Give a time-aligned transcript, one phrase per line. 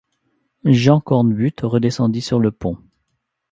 [0.65, 2.79] Jean Cornbutte redescendit sur le pont.